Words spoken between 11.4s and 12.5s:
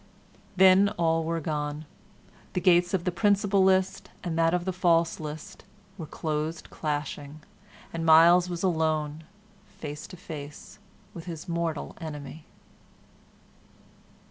mortal enemy.